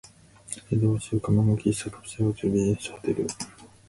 [0.47, 1.31] さて、どうしようか。
[1.31, 3.27] 漫画喫茶、カプセルホテル、ビジネスホテル、